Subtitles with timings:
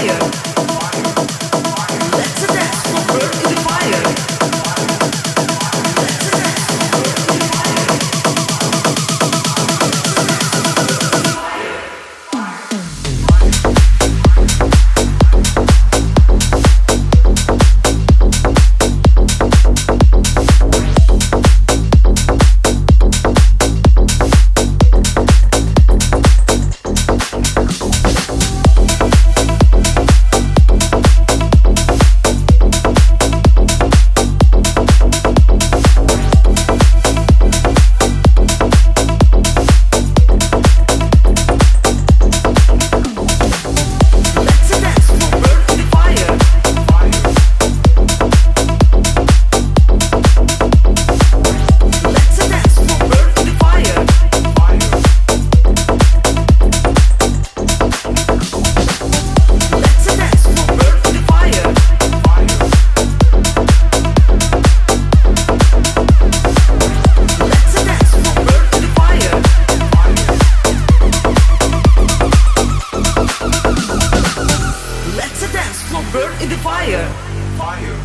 [0.00, 0.49] fire.
[76.60, 77.08] fire.
[77.56, 77.96] Fire.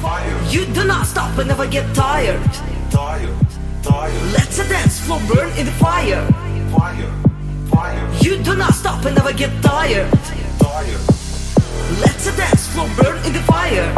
[0.00, 0.44] Fire.
[0.50, 2.40] You do not stop and never get tired.
[2.90, 3.36] Tired.
[3.82, 4.32] Tired.
[4.32, 6.24] Let the dance floor burn in the fire.
[6.76, 7.12] Fire.
[7.70, 8.08] Fire.
[8.20, 10.10] You do not stop and never get tired.
[10.58, 11.02] Tired.
[12.00, 13.92] Let the dance floor burn in the fire.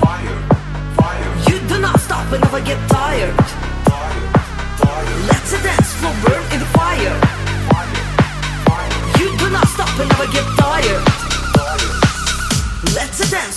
[0.00, 0.36] Fire.
[0.94, 1.28] Fire.
[1.48, 3.65] You do not stop and never get tired.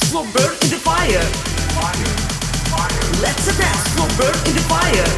[0.10, 1.22] dance floor, burn in the fire.
[3.22, 5.09] Let the dance floor burn in the fire.